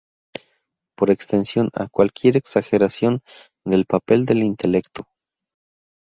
Por 0.97 1.11
extensión, 1.11 1.69
a 1.75 1.87
cualquier 1.87 2.35
exageración 2.35 3.21
del 3.63 3.85
papel 3.85 4.25
del 4.25 4.41
intelecto. 4.41 5.05